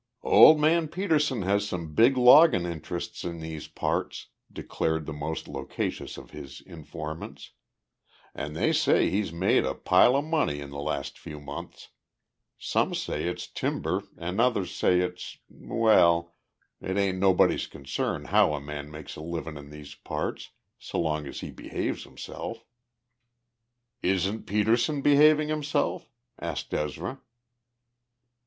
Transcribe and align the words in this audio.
"Old 0.23 0.59
Man 0.59 0.87
Petersen 0.87 1.43
has 1.43 1.67
some 1.69 1.93
big 1.93 2.17
loggin' 2.17 2.65
interests 2.65 3.23
in 3.23 3.39
these 3.39 3.67
parts," 3.67 4.29
declared 4.51 5.05
the 5.05 5.13
most 5.13 5.47
loquacious 5.47 6.17
of 6.17 6.31
his 6.31 6.59
informants, 6.61 7.51
"an' 8.33 8.53
they 8.53 8.73
say 8.73 9.11
he's 9.11 9.31
made 9.31 9.63
a 9.63 9.75
pile 9.75 10.15
o' 10.15 10.23
money 10.23 10.59
in 10.59 10.71
the 10.71 10.79
last 10.81 11.19
few 11.19 11.39
months. 11.39 11.89
Some 12.57 12.95
say 12.95 13.25
it's 13.25 13.45
timber 13.45 14.01
an' 14.17 14.39
others 14.39 14.73
say 14.73 15.01
it's 15.01 15.37
well, 15.47 16.33
it 16.81 16.97
ain't 16.97 17.19
nobody's 17.19 17.67
concern 17.67 18.25
how 18.25 18.55
a 18.55 18.59
man 18.59 18.89
makes 18.89 19.15
a 19.15 19.21
livin' 19.21 19.55
in 19.55 19.69
these 19.69 19.93
parts, 19.93 20.49
s'long 20.79 21.27
as 21.27 21.41
he 21.41 21.51
behaves 21.51 22.05
himself." 22.05 22.65
"Isn't 24.01 24.47
Petersen 24.47 25.03
behaving 25.03 25.49
himself?" 25.49 26.09
asked 26.39 26.73
Ezra. 26.73 27.21